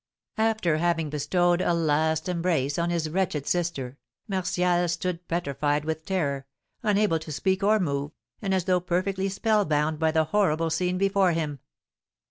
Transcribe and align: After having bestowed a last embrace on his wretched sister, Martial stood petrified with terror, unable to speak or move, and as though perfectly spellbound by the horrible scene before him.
After 0.39 0.77
having 0.77 1.11
bestowed 1.11 1.61
a 1.61 1.75
last 1.75 2.27
embrace 2.27 2.79
on 2.79 2.89
his 2.89 3.07
wretched 3.07 3.45
sister, 3.45 3.99
Martial 4.27 4.87
stood 4.87 5.27
petrified 5.27 5.85
with 5.85 6.07
terror, 6.07 6.47
unable 6.81 7.19
to 7.19 7.31
speak 7.31 7.61
or 7.61 7.79
move, 7.79 8.11
and 8.41 8.51
as 8.51 8.65
though 8.65 8.79
perfectly 8.79 9.29
spellbound 9.29 9.99
by 9.99 10.09
the 10.09 10.23
horrible 10.23 10.71
scene 10.71 10.97
before 10.97 11.33
him. 11.33 11.59